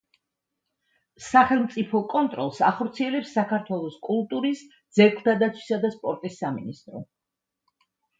სახელმწიფო 1.25 1.99
კონტროლს 2.13 2.61
ახორციელებს 2.69 3.33
საქართველოს 3.39 3.97
კულტურის, 4.07 4.63
ძეგლთა 5.01 5.35
დაცვისა 5.45 5.79
და 5.85 5.93
სპორტის 5.97 6.39
სამინისტრო. 6.45 7.03